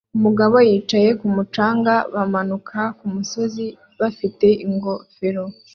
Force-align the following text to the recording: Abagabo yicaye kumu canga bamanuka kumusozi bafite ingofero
Abagabo 0.17 0.55
yicaye 0.69 1.09
kumu 1.19 1.43
canga 1.55 1.93
bamanuka 2.15 2.79
kumusozi 2.97 3.65
bafite 3.99 4.47
ingofero 4.65 5.43